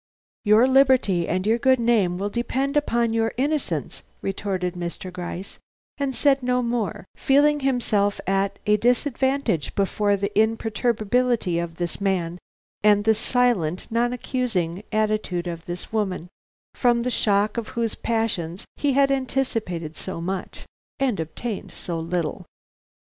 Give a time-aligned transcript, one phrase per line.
[0.43, 5.13] "Your liberty and your good name will depend upon your innocence," retorted Mr.
[5.13, 5.59] Gryce,
[5.99, 12.39] and said no more, feeling himself at a disadvantage before the imperturbability of this man
[12.83, 16.29] and the silent, non accusing attitude of this woman,
[16.73, 20.65] from the shock of whose passions he had anticipated so much
[20.99, 22.47] and obtained so little.